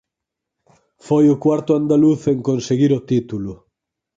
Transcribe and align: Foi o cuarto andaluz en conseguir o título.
Foi 1.07 1.25
o 1.33 1.39
cuarto 1.43 1.71
andaluz 1.79 2.21
en 2.33 2.39
conseguir 2.49 2.91
o 2.97 3.05
título. 3.11 3.51